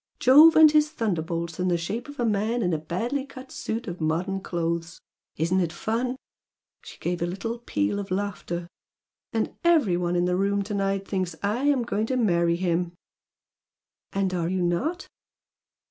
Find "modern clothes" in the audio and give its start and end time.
4.01-4.99